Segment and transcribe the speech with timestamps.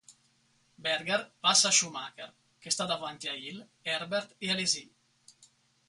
[0.87, 4.91] Berger passa Schumacher, che sta davanti a Hill, Herbert e Alesi.